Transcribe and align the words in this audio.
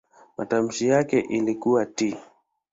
Matamshi 0.37 0.87
yake 0.87 1.19
ilikuwa 1.19 1.85
"t". 1.85 2.17